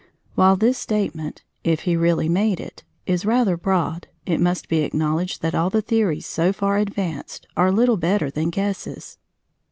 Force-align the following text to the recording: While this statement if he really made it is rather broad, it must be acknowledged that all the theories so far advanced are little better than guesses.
While 0.33 0.55
this 0.55 0.79
statement 0.79 1.43
if 1.63 1.81
he 1.81 1.95
really 1.95 2.27
made 2.27 2.59
it 2.59 2.83
is 3.05 3.23
rather 3.23 3.55
broad, 3.55 4.07
it 4.25 4.39
must 4.41 4.67
be 4.67 4.79
acknowledged 4.79 5.43
that 5.43 5.53
all 5.53 5.69
the 5.69 5.83
theories 5.83 6.25
so 6.25 6.51
far 6.51 6.77
advanced 6.77 7.45
are 7.55 7.71
little 7.71 7.97
better 7.97 8.31
than 8.31 8.49
guesses. 8.49 9.19